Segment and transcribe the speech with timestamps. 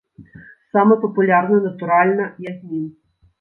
[0.77, 2.89] Самы папулярны, натуральна, язмін.